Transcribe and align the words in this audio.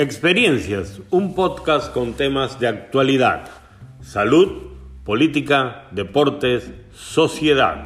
Experiencias, 0.00 1.02
un 1.10 1.34
podcast 1.34 1.92
con 1.92 2.14
temas 2.14 2.58
de 2.58 2.66
actualidad, 2.66 3.50
salud, 4.00 4.48
política, 5.04 5.88
deportes, 5.90 6.70
sociedad. 6.94 7.84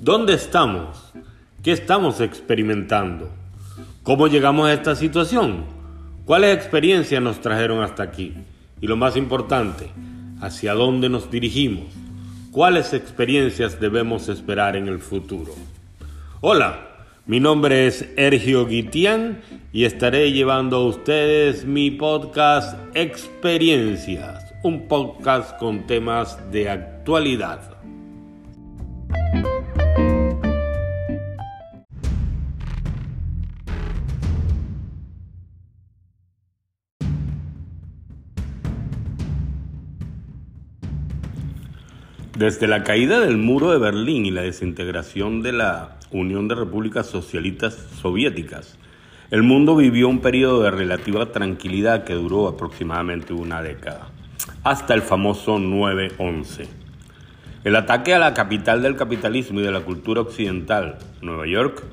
¿Dónde 0.00 0.34
estamos? 0.34 1.12
¿Qué 1.62 1.70
estamos 1.70 2.20
experimentando? 2.20 3.30
¿Cómo 4.02 4.26
llegamos 4.26 4.66
a 4.66 4.72
esta 4.72 4.96
situación? 4.96 5.66
¿Cuáles 6.24 6.56
experiencias 6.56 7.22
nos 7.22 7.40
trajeron 7.40 7.84
hasta 7.84 8.02
aquí? 8.02 8.34
Y 8.80 8.88
lo 8.88 8.96
más 8.96 9.16
importante, 9.16 9.92
¿hacia 10.40 10.74
dónde 10.74 11.08
nos 11.08 11.30
dirigimos? 11.30 11.86
¿Cuáles 12.50 12.94
experiencias 12.94 13.78
debemos 13.78 14.28
esperar 14.28 14.74
en 14.74 14.88
el 14.88 14.98
futuro? 14.98 15.54
Hola, 16.40 16.91
mi 17.24 17.38
nombre 17.38 17.86
es 17.86 18.04
Ergio 18.16 18.66
Guitián 18.66 19.42
y 19.72 19.84
estaré 19.84 20.32
llevando 20.32 20.78
a 20.78 20.86
ustedes 20.86 21.64
mi 21.64 21.92
podcast 21.92 22.76
Experiencias, 22.94 24.52
un 24.64 24.88
podcast 24.88 25.56
con 25.58 25.86
temas 25.86 26.38
de 26.50 26.68
actualidad. 26.68 27.76
Desde 42.42 42.66
la 42.66 42.82
caída 42.82 43.20
del 43.20 43.36
muro 43.36 43.70
de 43.70 43.78
Berlín 43.78 44.26
y 44.26 44.32
la 44.32 44.42
desintegración 44.42 45.42
de 45.42 45.52
la 45.52 45.98
Unión 46.10 46.48
de 46.48 46.56
Repúblicas 46.56 47.06
Socialistas 47.06 47.74
Soviéticas, 48.00 48.76
el 49.30 49.44
mundo 49.44 49.76
vivió 49.76 50.08
un 50.08 50.18
periodo 50.18 50.60
de 50.64 50.72
relativa 50.72 51.30
tranquilidad 51.30 52.02
que 52.02 52.14
duró 52.14 52.48
aproximadamente 52.48 53.32
una 53.32 53.62
década, 53.62 54.08
hasta 54.64 54.92
el 54.92 55.02
famoso 55.02 55.60
9-11. 55.60 56.66
El 57.62 57.76
ataque 57.76 58.12
a 58.12 58.18
la 58.18 58.34
capital 58.34 58.82
del 58.82 58.96
capitalismo 58.96 59.60
y 59.60 59.62
de 59.62 59.70
la 59.70 59.82
cultura 59.82 60.22
occidental, 60.22 60.98
Nueva 61.20 61.46
York, 61.46 61.84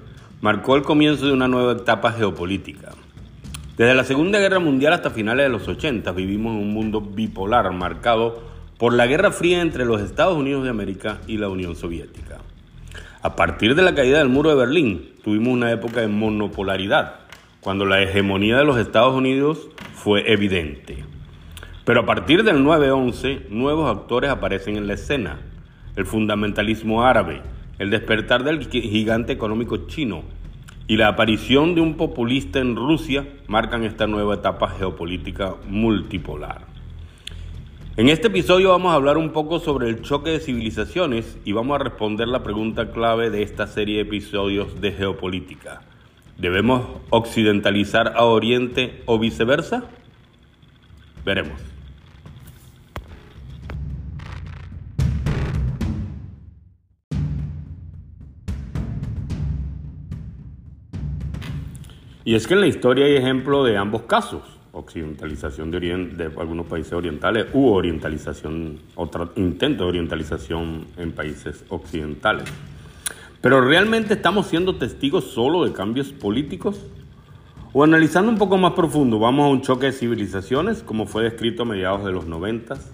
marcó 0.41 0.75
el 0.75 0.81
comienzo 0.81 1.28
de 1.28 1.34
una 1.34 1.47
nueva 1.47 1.73
etapa 1.73 2.11
geopolítica. 2.11 2.89
Desde 3.78 3.94
la 3.94 4.03
Segunda 4.03 4.39
Guerra 4.39 4.58
Mundial 4.58 4.94
hasta 4.94 5.11
finales 5.11 5.45
de 5.45 5.50
los 5.50 5.67
80 5.67 6.11
vivimos 6.13 6.56
en 6.56 6.63
un 6.63 6.73
mundo 6.73 7.02
bipolar 7.02 7.72
marcado 7.72 8.48
por 8.80 8.94
la 8.94 9.08
Guerra 9.08 9.31
Fría 9.31 9.61
entre 9.61 9.83
los 9.83 9.99
Estados 9.99 10.38
Unidos 10.38 10.63
de 10.63 10.69
América 10.69 11.19
y 11.27 11.38
la 11.38 11.49
Unión 11.49 11.75
Soviética. 11.75 12.38
A 13.22 13.35
partir 13.35 13.75
de 13.75 13.81
la 13.81 13.94
caída 13.94 14.19
del 14.19 14.30
muro 14.30 14.52
de 14.52 14.55
Berlín, 14.55 15.09
tuvimos 15.22 15.49
una 15.49 15.69
época 15.69 15.99
de 15.99 16.08
monopolaridad, 16.08 17.16
cuando 17.59 17.83
la 17.83 18.02
hegemonía 18.02 18.55
de 18.55 18.63
los 18.63 18.77
Estados 18.77 19.13
Unidos 19.13 19.67
fue 19.95 20.31
evidente. 20.31 21.03
Pero 21.83 22.00
a 22.00 22.05
partir 22.05 22.44
del 22.45 22.63
9-11, 22.63 23.50
nuevos 23.50 23.94
actores 23.94 24.31
aparecen 24.31 24.77
en 24.77 24.88
la 24.88 24.94
escena. 24.94 25.41
El 25.97 26.05
fundamentalismo 26.05 27.03
árabe, 27.03 27.41
el 27.80 27.89
despertar 27.89 28.45
del 28.45 28.66
gigante 28.69 29.33
económico 29.33 29.88
chino 29.88 30.23
y 30.88 30.95
la 30.95 31.09
aparición 31.09 31.75
de 31.75 31.81
un 31.81 31.95
populista 31.95 32.59
en 32.59 32.77
Rusia 32.77 33.27
marcan 33.47 33.83
esta 33.83 34.07
nueva 34.07 34.35
etapa 34.35 34.69
geopolítica 34.69 35.55
multipolar. 35.67 36.69
En 38.00 38.08
este 38.08 38.28
episodio 38.28 38.69
vamos 38.69 38.94
a 38.94 38.95
hablar 38.95 39.17
un 39.17 39.33
poco 39.33 39.59
sobre 39.59 39.89
el 39.89 40.02
choque 40.02 40.30
de 40.30 40.39
civilizaciones 40.39 41.38
y 41.44 41.52
vamos 41.52 41.75
a 41.75 41.83
responder 41.83 42.30
la 42.30 42.44
pregunta 42.44 42.94
clave 42.94 43.30
de 43.30 43.44
esta 43.44 43.67
serie 43.67 43.97
de 43.97 44.03
episodios 44.03 44.80
de 44.80 44.94
geopolítica. 44.94 45.81
¿Debemos 46.38 46.88
occidentalizar 47.09 48.14
a 48.16 48.24
Oriente 48.24 49.03
o 49.06 49.19
viceversa? 49.19 49.84
Veremos. 51.25 51.59
Y 62.24 62.35
es 62.35 62.47
que 62.47 62.53
en 62.53 62.62
la 62.62 62.68
historia 62.68 63.07
hay 63.07 63.18
ejemplo 63.18 63.66
de 63.66 63.75
ambos 63.75 64.03
casos 64.03 64.59
occidentalización 64.72 65.72
de, 65.72 65.80
de 65.80 66.25
algunos 66.38 66.68
países 66.68 66.94
orientales 66.94 67.47
u 67.53 67.68
orientalización, 67.69 68.80
otro 68.96 69.31
intento 69.35 69.84
de 69.84 69.90
orientalización 69.90 70.85
en 70.97 71.12
países 71.12 71.63
occidentales. 71.69 72.50
Pero 73.41 73.62
¿realmente 73.62 74.16
estamos 74.16 74.47
siendo 74.47 74.75
testigos 74.75 75.25
solo 75.25 75.66
de 75.66 75.74
cambios 75.74 76.12
políticos? 76.12 76.85
O 77.72 77.84
analizando 77.84 78.31
un 78.31 78.38
poco 78.38 78.57
más 78.57 78.74
profundo, 78.74 79.19
vamos 79.19 79.46
a 79.46 79.50
un 79.50 79.62
choque 79.62 79.88
de 79.88 79.91
civilizaciones, 79.91 80.81
como 80.81 81.06
fue 81.06 81.24
descrito 81.24 81.63
a 81.63 81.66
mediados 81.66 82.03
de 82.03 82.12
los 82.12 82.25
noventas. 82.25 82.91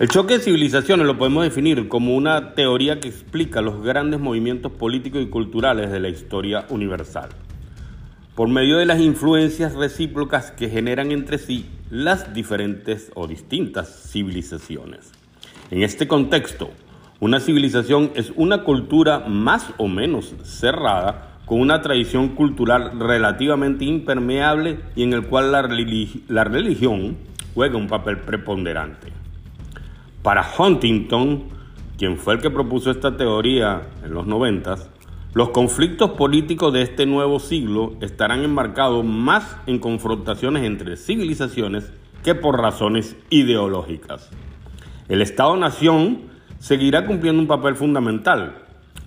El 0.00 0.08
choque 0.08 0.38
de 0.38 0.40
civilizaciones 0.40 1.06
lo 1.06 1.16
podemos 1.16 1.44
definir 1.44 1.88
como 1.88 2.16
una 2.16 2.54
teoría 2.54 2.98
que 2.98 3.08
explica 3.08 3.60
los 3.60 3.82
grandes 3.82 4.18
movimientos 4.18 4.72
políticos 4.72 5.22
y 5.22 5.26
culturales 5.26 5.92
de 5.92 6.00
la 6.00 6.08
historia 6.08 6.66
universal 6.70 7.28
por 8.34 8.48
medio 8.48 8.78
de 8.78 8.86
las 8.86 9.00
influencias 9.00 9.74
recíprocas 9.74 10.50
que 10.50 10.68
generan 10.68 11.12
entre 11.12 11.38
sí 11.38 11.66
las 11.90 12.34
diferentes 12.34 13.12
o 13.14 13.28
distintas 13.28 14.08
civilizaciones. 14.10 15.12
En 15.70 15.82
este 15.82 16.08
contexto, 16.08 16.70
una 17.20 17.38
civilización 17.38 18.10
es 18.16 18.32
una 18.34 18.64
cultura 18.64 19.20
más 19.20 19.66
o 19.78 19.86
menos 19.86 20.34
cerrada 20.42 21.38
con 21.46 21.60
una 21.60 21.80
tradición 21.80 22.30
cultural 22.30 22.98
relativamente 22.98 23.84
impermeable 23.84 24.80
y 24.96 25.04
en 25.04 25.12
el 25.12 25.26
cual 25.26 25.52
la, 25.52 25.62
la 26.28 26.44
religión 26.44 27.16
juega 27.54 27.76
un 27.76 27.86
papel 27.86 28.18
preponderante. 28.18 29.12
Para 30.22 30.44
Huntington, 30.58 31.44
quien 31.98 32.18
fue 32.18 32.34
el 32.34 32.40
que 32.40 32.50
propuso 32.50 32.90
esta 32.90 33.16
teoría 33.16 33.82
en 34.04 34.12
los 34.12 34.26
noventas, 34.26 34.90
los 35.34 35.48
conflictos 35.48 36.12
políticos 36.12 36.72
de 36.72 36.82
este 36.82 37.06
nuevo 37.06 37.40
siglo 37.40 37.96
estarán 38.00 38.44
enmarcados 38.44 39.04
más 39.04 39.56
en 39.66 39.80
confrontaciones 39.80 40.62
entre 40.62 40.96
civilizaciones 40.96 41.92
que 42.22 42.36
por 42.36 42.60
razones 42.60 43.16
ideológicas. 43.30 44.30
El 45.08 45.20
Estado-Nación 45.22 46.30
seguirá 46.60 47.04
cumpliendo 47.04 47.42
un 47.42 47.48
papel 47.48 47.74
fundamental, 47.74 48.62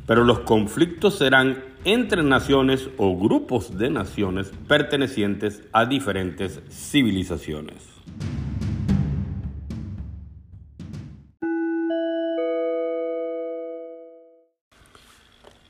pero 0.06 0.26
los 0.26 0.40
conflictos 0.40 1.18
serán 1.18 1.64
entre 1.86 2.22
naciones 2.24 2.90
o 2.98 3.18
grupos 3.18 3.78
de 3.78 3.90
naciones 3.90 4.52
pertenecientes 4.68 5.64
a 5.72 5.86
diferentes 5.86 6.62
civilizaciones. 6.70 7.78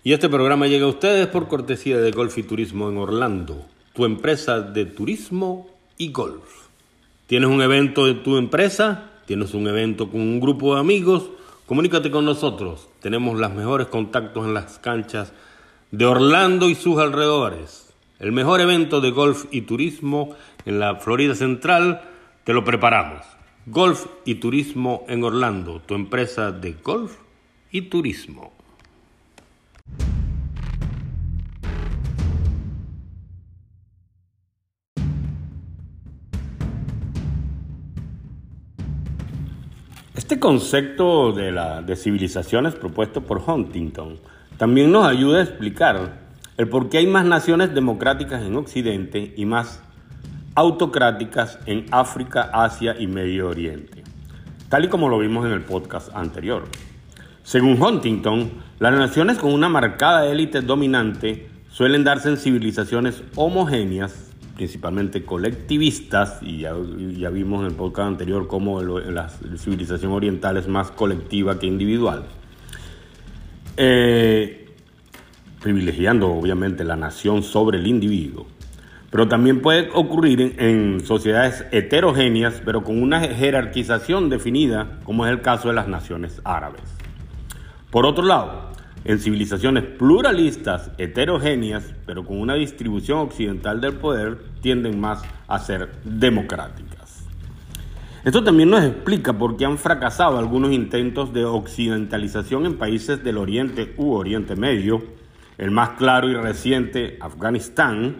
Y 0.07 0.13
este 0.13 0.29
programa 0.29 0.67
llega 0.67 0.85
a 0.85 0.89
ustedes 0.89 1.27
por 1.27 1.49
cortesía 1.49 1.97
de 1.97 2.11
Golf 2.11 2.37
y 2.37 2.43
Turismo 2.43 2.89
en 2.89 2.95
Orlando, 2.95 3.65
tu 3.91 4.05
empresa 4.05 4.61
de 4.61 4.85
turismo 4.85 5.67
y 5.97 6.13
golf. 6.13 6.45
¿Tienes 7.25 7.49
un 7.49 7.61
evento 7.61 8.05
de 8.05 8.13
tu 8.13 8.37
empresa? 8.37 9.11
¿Tienes 9.25 9.53
un 9.53 9.67
evento 9.67 10.09
con 10.09 10.21
un 10.21 10.39
grupo 10.39 10.75
de 10.75 10.79
amigos? 10.79 11.29
Comunícate 11.65 12.09
con 12.09 12.23
nosotros. 12.23 12.87
Tenemos 13.01 13.37
los 13.37 13.51
mejores 13.51 13.87
contactos 13.87 14.45
en 14.45 14.53
las 14.53 14.79
canchas 14.79 15.33
de 15.91 16.05
Orlando 16.05 16.69
y 16.69 16.75
sus 16.75 16.99
alrededores. 16.99 17.93
El 18.19 18.31
mejor 18.31 18.61
evento 18.61 19.01
de 19.01 19.11
golf 19.11 19.43
y 19.51 19.63
turismo 19.63 20.37
en 20.63 20.79
la 20.79 20.95
Florida 20.95 21.35
Central 21.35 22.01
te 22.45 22.53
lo 22.53 22.63
preparamos. 22.63 23.25
Golf 23.65 24.05
y 24.23 24.35
Turismo 24.35 25.03
en 25.09 25.25
Orlando, 25.25 25.81
tu 25.85 25.95
empresa 25.95 26.53
de 26.53 26.77
golf 26.81 27.17
y 27.71 27.81
turismo. 27.81 28.53
Este 40.27 40.41
concepto 40.41 41.31
de, 41.31 41.53
la, 41.53 41.85
civilizaciones 41.95 42.75
propuesto 42.75 43.21
por 43.21 43.41
Huntington 43.47 44.19
también 44.57 44.91
nos 44.91 45.07
ayuda 45.07 45.39
a 45.39 45.43
explicar 45.43 46.19
el 46.57 46.67
por 46.67 46.89
qué 46.89 46.97
hay 46.97 47.07
más 47.07 47.23
naciones 47.23 47.73
democráticas 47.73 48.43
en 48.43 48.57
Occidente 48.57 49.33
y 49.37 49.45
más 49.45 49.81
autocráticas 50.53 51.59
en 51.65 51.85
África, 51.91 52.49
Asia 52.51 52.97
y 52.99 53.07
Medio 53.07 53.47
Oriente, 53.47 54.03
tal 54.67 54.83
y 54.83 54.89
como 54.89 55.07
lo 55.07 55.17
vimos 55.17 55.45
en 55.45 55.53
el 55.53 55.61
podcast 55.61 56.13
anterior. 56.13 56.65
Según 57.43 57.81
Huntington, 57.81 58.51
las 58.79 58.91
naciones 58.91 59.37
con 59.37 59.53
una 59.53 59.69
marcada 59.69 60.25
élite 60.25 60.59
dominante 60.59 61.47
suelen 61.69 62.03
darse 62.03 62.27
en 62.27 62.35
civilizaciones 62.35 63.23
homogéneas 63.37 64.26
principalmente 64.57 65.23
colectivistas, 65.23 66.39
y 66.41 66.61
ya, 66.61 66.73
vimos 67.29 67.61
en 67.61 67.67
el 67.67 67.73
podcast 67.73 68.07
anterior 68.07 68.47
cómo 68.47 68.81
la 68.81 69.29
civilización 69.29 70.11
oriental 70.11 70.57
es 70.57 70.67
más 70.67 70.89
colectiva 70.89 71.59
que 71.59 71.67
individual, 71.67 72.25
eh, 73.77 74.67
privilegiando 75.61 76.31
obviamente 76.31 76.83
la 76.83 76.95
nación 76.95 77.43
sobre 77.43 77.77
el 77.77 77.85
individuo. 77.85 78.47
Pero 79.11 79.27
también 79.27 79.61
puede 79.61 79.91
ocurrir 79.93 80.55
en, 80.57 81.05
sociedades 81.05 81.63
heterogéneas, 81.71 82.59
pero 82.65 82.83
con 82.83 82.99
una 82.99 83.19
jerarquización 83.19 84.27
definida, 84.27 84.97
como 85.03 85.27
es 85.27 85.31
el 85.31 85.41
caso 85.41 85.67
de 85.67 85.75
las 85.75 85.87
naciones 85.87 86.41
árabes. 86.43 86.81
Por 87.91 88.07
otro 88.07 88.25
lado, 88.25 88.66
en 89.07 89.19
civilizaciones 89.19 89.85
pluralistas, 89.85 90.91
heterogéneas, 90.97 91.93
pero 92.05 92.25
con 92.25 92.41
una 92.41 92.55
distribución 92.55 93.19
occidental 93.19 93.79
del 93.79 93.93
poder, 93.93 94.37
tienden 94.61 94.99
más 94.99 95.23
a 95.47 95.59
ser 95.59 95.89
democráticas. 96.03 97.25
Esto 98.25 98.43
también 98.43 98.69
nos 98.69 98.83
explica 98.83 99.31
por 99.31 99.55
qué 99.55 99.63
han 99.63 99.77
fracasado 99.77 100.37
algunos 100.37 100.73
intentos 100.73 101.31
de 101.31 101.45
occidentalización 101.45 102.65
en 102.65 102.77
países 102.77 103.23
del 103.23 103.37
Oriente 103.37 103.93
u 103.95 104.11
Oriente 104.11 104.57
Medio, 104.57 105.01
el 105.57 105.71
más 105.71 105.91
claro 105.91 106.27
y 106.29 106.33
reciente, 106.33 107.17
Afganistán, 107.21 108.17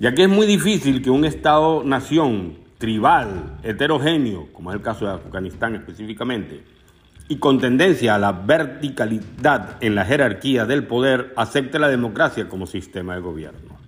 ya 0.00 0.12
que 0.16 0.24
es 0.24 0.28
muy 0.28 0.48
difícil 0.48 1.00
que 1.00 1.10
un 1.10 1.24
Estado-nación 1.24 2.58
tribal, 2.78 3.58
heterogéneo, 3.62 4.48
como 4.52 4.70
es 4.70 4.76
el 4.76 4.82
caso 4.82 5.04
de 5.04 5.12
Afganistán 5.12 5.76
específicamente, 5.76 6.64
y 7.30 7.36
con 7.36 7.60
tendencia 7.60 8.16
a 8.16 8.18
la 8.18 8.32
verticalidad 8.32 9.76
en 9.80 9.94
la 9.94 10.04
jerarquía 10.04 10.66
del 10.66 10.84
poder, 10.88 11.32
acepte 11.36 11.78
la 11.78 11.86
democracia 11.86 12.48
como 12.48 12.66
sistema 12.66 13.14
de 13.14 13.20
gobierno. 13.20 13.78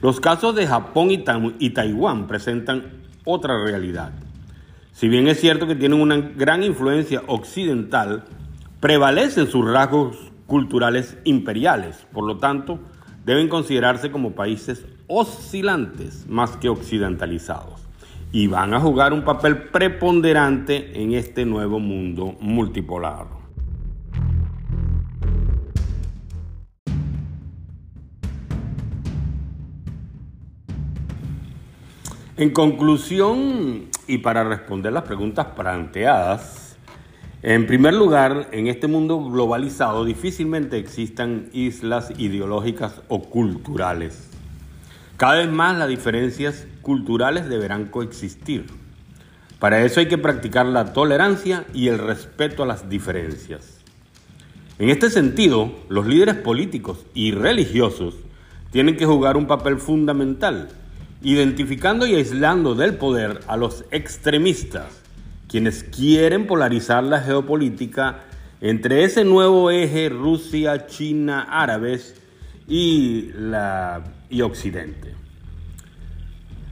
Los 0.00 0.20
casos 0.20 0.54
de 0.54 0.68
Japón 0.68 1.08
y, 1.10 1.70
Taiwán 1.70 2.28
presentan 2.28 2.84
otra 3.24 3.64
realidad. 3.64 4.12
Si 4.92 5.08
bien 5.08 5.26
es 5.26 5.40
cierto 5.40 5.66
que 5.66 5.74
tienen 5.74 6.00
una 6.00 6.18
gran 6.18 6.62
influencia 6.62 7.24
occidental, 7.26 8.22
prevalecen 8.78 9.48
sus 9.48 9.68
rasgos 9.68 10.16
culturales 10.46 11.18
imperiales, 11.24 12.06
por 12.12 12.24
lo 12.24 12.38
tanto, 12.38 12.78
deben 13.26 13.48
considerarse 13.48 14.12
como 14.12 14.36
países 14.36 14.86
oscilantes 15.08 16.28
más 16.28 16.56
que 16.58 16.68
occidentalizados 16.68 17.82
y 18.32 18.46
van 18.46 18.72
a 18.72 18.80
jugar 18.80 19.12
un 19.12 19.22
papel 19.22 19.64
preponderante 19.64 21.00
en 21.00 21.12
este 21.12 21.44
nuevo 21.44 21.78
mundo 21.78 22.34
multipolar. 22.40 23.26
En 32.38 32.50
conclusión, 32.50 33.90
y 34.08 34.18
para 34.18 34.42
responder 34.42 34.92
las 34.92 35.04
preguntas 35.04 35.46
planteadas, 35.54 36.78
en 37.42 37.66
primer 37.66 37.92
lugar, 37.92 38.48
en 38.52 38.66
este 38.66 38.88
mundo 38.88 39.22
globalizado 39.30 40.04
difícilmente 40.04 40.78
existan 40.78 41.50
islas 41.52 42.12
ideológicas 42.16 43.02
o 43.08 43.22
culturales. 43.22 44.30
Cada 45.22 45.36
vez 45.36 45.48
más 45.52 45.78
las 45.78 45.88
diferencias 45.88 46.66
culturales 46.80 47.48
deberán 47.48 47.86
coexistir. 47.86 48.66
Para 49.60 49.84
eso 49.84 50.00
hay 50.00 50.08
que 50.08 50.18
practicar 50.18 50.66
la 50.66 50.92
tolerancia 50.92 51.64
y 51.72 51.86
el 51.86 52.00
respeto 52.00 52.64
a 52.64 52.66
las 52.66 52.88
diferencias. 52.88 53.78
En 54.80 54.88
este 54.88 55.10
sentido, 55.10 55.70
los 55.88 56.08
líderes 56.08 56.34
políticos 56.34 57.06
y 57.14 57.30
religiosos 57.30 58.16
tienen 58.72 58.96
que 58.96 59.06
jugar 59.06 59.36
un 59.36 59.46
papel 59.46 59.78
fundamental, 59.78 60.70
identificando 61.22 62.04
y 62.04 62.16
aislando 62.16 62.74
del 62.74 62.96
poder 62.96 63.42
a 63.46 63.56
los 63.56 63.84
extremistas, 63.92 64.88
quienes 65.46 65.84
quieren 65.84 66.48
polarizar 66.48 67.04
la 67.04 67.20
geopolítica 67.20 68.24
entre 68.60 69.04
ese 69.04 69.22
nuevo 69.22 69.70
eje 69.70 70.08
Rusia, 70.08 70.88
China, 70.88 71.46
árabes 71.48 72.20
y, 72.66 73.30
la, 73.36 74.02
y 74.32 74.42
Occidente. 74.42 75.14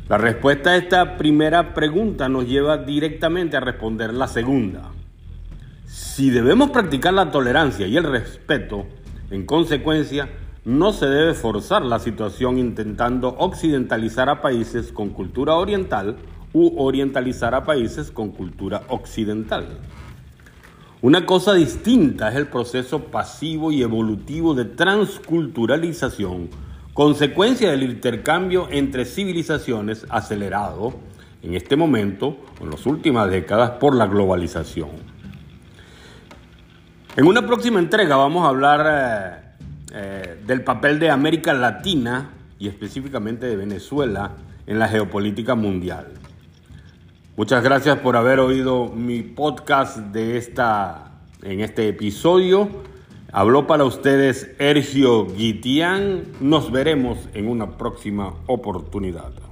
La 0.09 0.19
respuesta 0.19 0.71
a 0.71 0.77
esta 0.77 1.17
primera 1.17 1.73
pregunta 1.73 2.29
nos 2.29 2.49
lleva 2.49 2.79
directamente 2.79 3.57
a 3.57 3.61
responder 3.61 4.13
la 4.13 4.27
segunda. 4.27 4.91
Si 5.87 6.31
debemos 6.31 6.71
practicar 6.71 7.15
la 7.15 7.31
tolerancia 7.31 7.87
y 7.87 7.97
el 7.97 8.05
respeto, 8.05 8.87
en 9.31 9.47
consecuencia, 9.47 10.29
no 10.65 10.93
se 10.93 11.07
debe 11.07 11.35
forzar 11.35 11.83
la 11.83 12.01
situación 12.01 12.59
intentando 12.59 13.29
occidentalizar 13.39 14.29
a 14.29 14.41
países 14.41 14.91
con 14.91 15.11
cultura 15.11 15.55
oriental 15.55 16.17
u 16.53 16.83
orientalizar 16.83 17.55
a 17.55 17.65
países 17.65 18.11
con 18.11 18.31
cultura 18.31 18.83
occidental. 18.89 19.69
Una 21.03 21.25
cosa 21.25 21.55
distinta 21.55 22.31
es 22.31 22.37
el 22.37 22.49
proceso 22.49 23.05
pasivo 23.05 23.71
y 23.71 23.83
evolutivo 23.83 24.55
de 24.55 24.65
transculturalización 24.65 26.51
consecuencia 26.95 27.71
del 27.71 27.83
intercambio 27.83 28.69
entre 28.71 29.05
civilizaciones 29.05 30.07
acelerado 30.09 30.95
en 31.43 31.55
este 31.55 31.77
momento, 31.77 32.37
en 32.61 32.71
las 32.71 32.85
últimas 32.87 33.31
décadas, 33.31 33.71
por 33.73 33.95
la 33.95 34.07
globalización. 34.07 34.91
En 37.17 37.27
una 37.27 37.47
próxima 37.47 37.79
entrega 37.79 38.17
vamos 38.17 38.45
a 38.45 38.49
hablar 38.49 38.87
eh, 38.87 39.55
eh, 39.93 40.43
del 40.47 40.63
papel 40.63 40.99
de 40.99 41.11
América 41.11 41.53
Latina 41.53 42.31
y 42.59 42.69
específicamente 42.69 43.47
de 43.47 43.57
Venezuela 43.57 44.33
en 44.67 44.79
la 44.79 44.87
geopolítica 44.89 45.55
mundial. 45.55 46.07
Muchas 47.37 47.65
gracias 47.65 47.99
por 47.99 48.17
haber 48.17 48.39
oído 48.39 48.89
mi 48.89 49.23
podcast 49.23 49.97
de 49.97 50.37
esta, 50.37 51.13
en 51.43 51.61
este 51.61 51.89
episodio. 51.89 52.69
Habló 53.33 53.69
para 53.69 53.85
ustedes 53.85 54.51
Ergio 54.59 55.27
Guitián. 55.27 56.25
Nos 56.41 56.73
veremos 56.73 57.29
en 57.33 57.47
una 57.47 57.79
próxima 57.79 58.35
oportunidad. 58.47 59.50